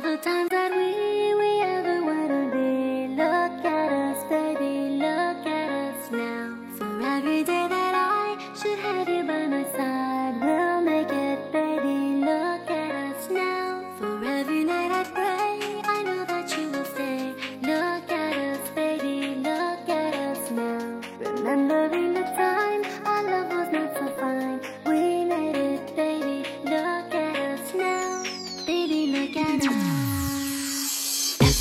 [0.00, 0.49] the time.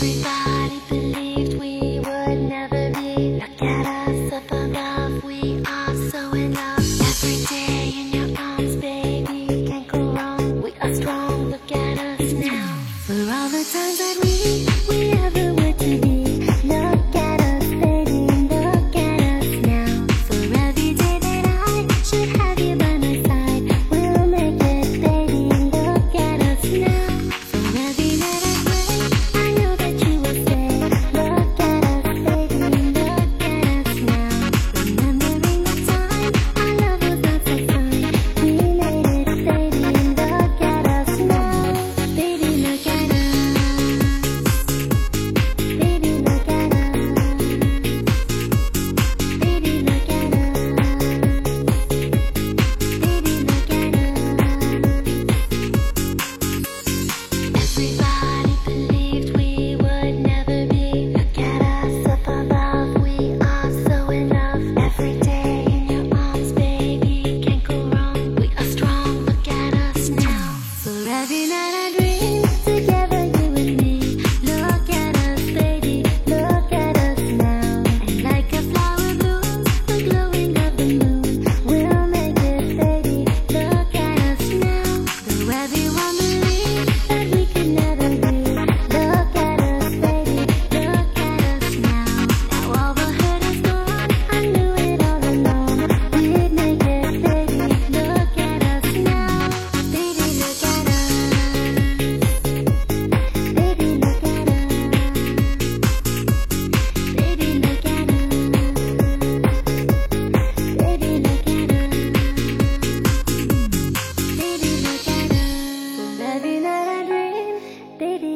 [0.00, 3.40] Everybody believed we would never be.
[3.40, 7.00] Look at us up above, we are so in love.
[7.00, 10.62] Every day in your arms, baby, can't go wrong.
[10.62, 12.76] We are strong, look at us now.
[13.06, 15.47] For all the times that we, we ever.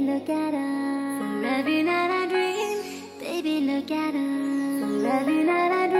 [0.00, 1.18] Baby, look at us.
[1.20, 3.02] For every night I dream.
[3.18, 4.80] Baby, look at us.
[4.80, 5.99] For every night I dream.